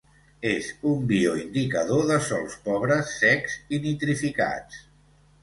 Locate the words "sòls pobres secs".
2.31-3.61